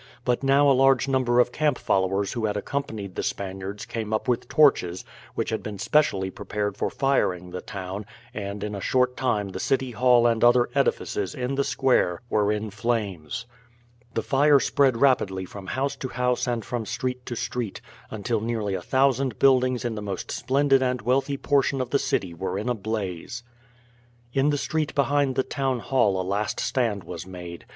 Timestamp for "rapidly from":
14.97-15.67